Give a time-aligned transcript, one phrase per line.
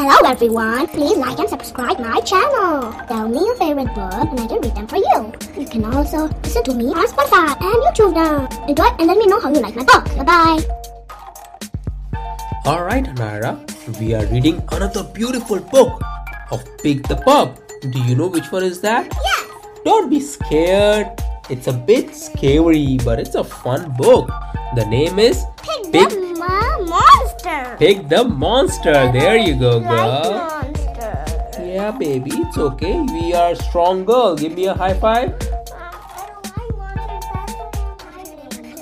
[0.00, 2.90] Hello everyone, please like and subscribe my channel.
[3.04, 5.30] Tell me your favorite book and I can read them for you.
[5.60, 8.48] You can also listen to me on Spotify and YouTube now.
[8.66, 10.08] Enjoy and let me know how you like my book.
[10.16, 10.60] Bye bye.
[12.64, 13.60] Alright, Naira,
[14.00, 16.00] we are reading another beautiful book
[16.50, 17.60] of Pig the Pug.
[17.82, 19.04] Do you know which one is that?
[19.04, 19.48] Yes.
[19.84, 21.12] Don't be scared.
[21.50, 24.30] It's a bit scary, but it's a fun book.
[24.76, 26.19] The name is Pig, the mo-
[27.44, 27.76] monster.
[27.78, 29.12] Pig the Monster.
[29.12, 30.32] There you go, girl.
[30.32, 31.24] monster.
[31.60, 33.00] Yeah, baby, it's okay.
[33.00, 34.34] We are strong girl.
[34.36, 35.34] Give me a high five.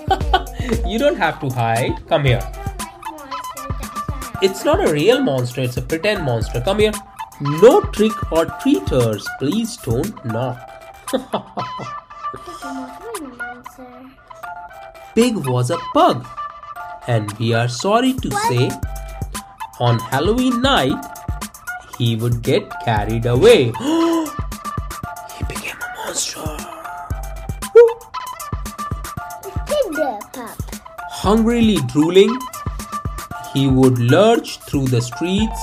[0.87, 2.07] you don't have to hide.
[2.09, 2.41] Come here.
[4.41, 6.61] It's not a real monster, it's a pretend monster.
[6.61, 6.93] Come here.
[7.41, 9.27] No trick or treaters.
[9.39, 10.59] Please don't knock.
[15.15, 16.27] Pig was a pug.
[17.09, 18.71] And we are sorry to say,
[19.81, 21.03] on Halloween night,
[21.97, 23.73] he would get carried away.
[25.39, 26.45] he became a monster.
[27.75, 27.89] Woo.
[29.65, 30.81] Pig the Pug.
[31.11, 32.37] Hungrily drooling,
[33.55, 35.63] he would lurch through the streets,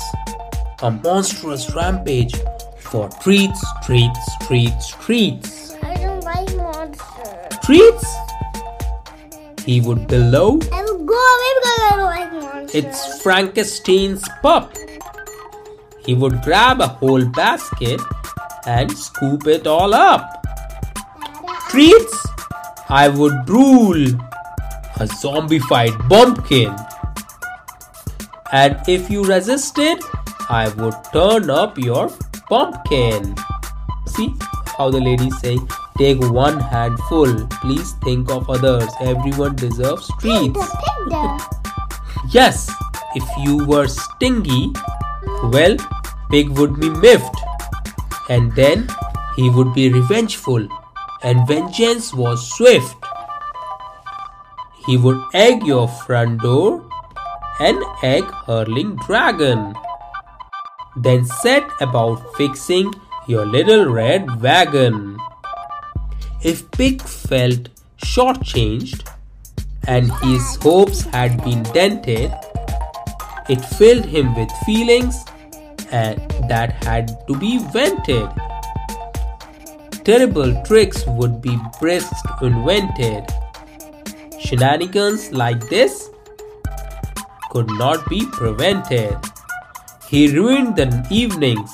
[0.82, 2.34] a monstrous rampage
[2.80, 5.76] for treats, treats, treats, treats.
[5.84, 7.60] I don't like monsters.
[7.64, 8.16] Treats?
[9.64, 10.60] He would bellow,
[12.04, 12.76] like monsters.
[12.76, 14.74] it's Frankenstein's pup.
[16.06, 18.00] He would grab a whole basket
[18.68, 20.46] and scoop it all up.
[21.70, 22.28] Treats?
[22.90, 23.96] I would drool
[24.98, 26.76] a zombified bumpkin.
[28.52, 29.98] And if you resisted,
[30.50, 32.10] I would turn up your
[32.48, 33.36] pumpkin.
[34.06, 34.34] See
[34.78, 35.58] how the ladies say,
[35.98, 37.48] take one handful.
[37.62, 38.90] Please think of others.
[39.02, 40.60] Everyone deserves treats.
[42.30, 42.72] Yes,
[43.16, 44.72] if you were stingy,
[45.44, 45.78] well,
[46.30, 47.36] Pig would be miffed.
[48.30, 48.88] And then
[49.36, 50.68] he would be revengeful,
[51.24, 52.98] and vengeance was swift.
[54.86, 56.88] He would egg your front door,
[57.60, 59.76] an egg hurling dragon.
[60.96, 62.94] Then set about fixing
[63.28, 65.18] your little red wagon.
[66.44, 67.70] If Pig felt
[68.04, 69.08] shortchanged,
[69.88, 72.34] and his hopes had been dented,
[73.50, 75.24] it filled him with feelings
[75.92, 76.20] and
[76.50, 78.30] that had to be vented.
[80.04, 83.26] Terrible tricks would be brisk invented.
[84.40, 86.10] Shenanigans like this
[87.52, 89.18] could not be prevented.
[90.08, 91.72] He ruined the evenings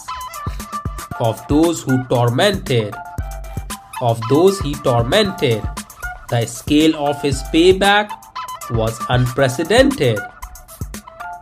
[1.19, 2.95] of those who tormented,
[4.01, 5.61] of those he tormented.
[6.31, 8.09] The scale of his payback
[8.72, 10.18] was unprecedented.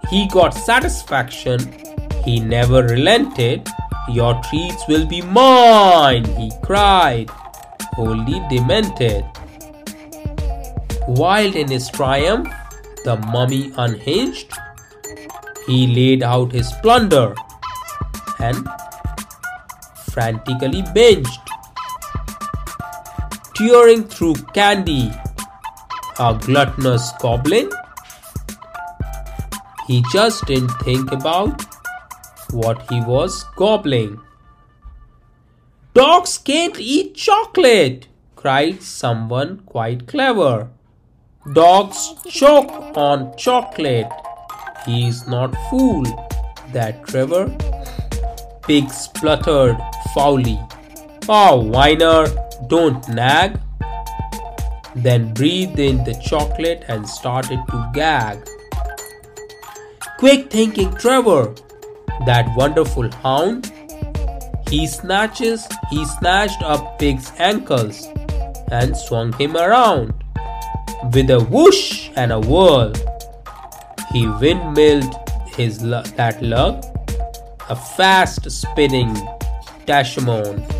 [0.10, 1.60] He got satisfaction,
[2.26, 3.68] he never relented.
[4.10, 7.30] Your treats will be mine, he cried,
[7.94, 9.24] wholly demented.
[11.08, 12.50] Wild in his triumph,
[13.06, 14.52] the mummy unhinged,
[15.68, 17.36] he laid out his plunder
[18.40, 18.68] and
[20.08, 21.49] frantically binged
[23.60, 25.12] tearing through candy.
[26.18, 27.70] A gluttonous goblin?
[29.86, 31.66] He just didn't think about
[32.52, 34.22] what he was gobbling.
[35.94, 40.70] Dogs can't eat chocolate, cried someone quite clever.
[41.52, 44.10] Dogs choke on chocolate.
[44.86, 46.06] He's not fool,
[46.72, 47.54] that Trevor.
[48.62, 49.78] Pig spluttered
[50.14, 50.60] foully.
[51.28, 52.28] Oh, whiner,
[52.68, 53.60] don't nag.
[54.96, 58.40] Then breathed in the chocolate and started to gag.
[60.18, 61.56] Quick thinking Trevor,
[62.26, 63.72] that wonderful hound.
[64.70, 68.08] He snatches, he snatched up Pig's ankles
[68.72, 70.14] and swung him around.
[71.14, 72.94] With a whoosh and a whirl,
[74.12, 75.16] he windmilled
[75.56, 76.84] his that lug,
[77.70, 79.16] a fast spinning
[79.86, 80.79] Tashimon,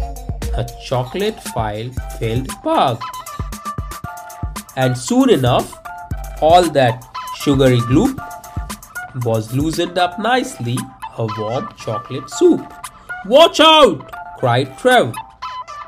[0.60, 1.90] a chocolate file
[2.20, 3.02] filled pug.
[4.76, 5.74] And soon enough,
[6.42, 7.06] all that
[7.42, 8.18] sugary gloop
[9.26, 10.78] was loosened up nicely,
[11.18, 12.62] a warm chocolate soup.
[13.26, 14.12] Watch out!
[14.38, 15.14] cried Trev.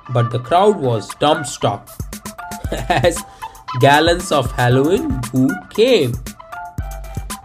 [0.10, 1.88] But the crowd was dumbstruck
[2.90, 3.22] as
[3.80, 6.14] gallons of Halloween boo came.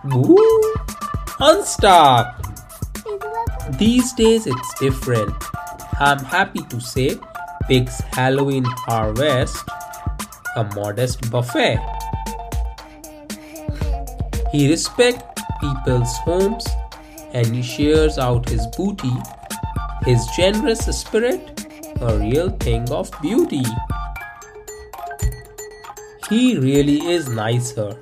[0.04, 0.74] Boo!
[1.38, 2.42] Unstuck!
[3.78, 5.34] These days it's different.
[5.98, 7.18] I'm happy to say
[7.68, 9.64] Pig's Halloween harvest
[10.56, 11.78] a modest buffet.
[14.52, 16.66] He respects people's homes
[17.32, 19.12] and he shares out his booty,
[20.04, 21.66] his generous spirit,
[22.00, 23.64] a real thing of beauty.
[26.28, 27.96] He really is nicer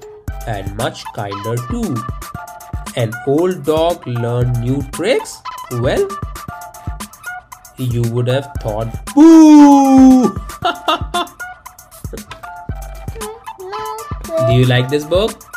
[0.49, 1.97] and much kinder too.
[2.97, 5.39] An old dog learn new tricks?
[5.73, 6.09] Well,
[7.77, 10.35] you would have thought, boo!
[14.47, 15.54] Do you like this book?